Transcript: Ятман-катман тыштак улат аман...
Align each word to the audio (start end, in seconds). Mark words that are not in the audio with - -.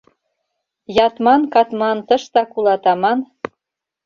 Ятман-катман 1.05 1.97
тыштак 2.07 2.49
улат 2.57 2.83
аман... 2.91 3.19